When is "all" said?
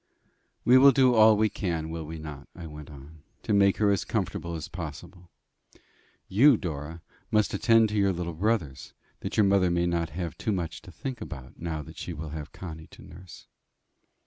1.13-1.37